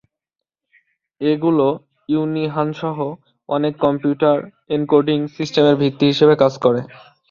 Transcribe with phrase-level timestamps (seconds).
[1.21, 1.67] এগুলো
[2.09, 2.97] ইউনিহানসহ
[3.49, 4.37] অনেক computer
[4.75, 6.79] encoding সিস্টেমের ভিত্তি হিসেবে কাজ করে।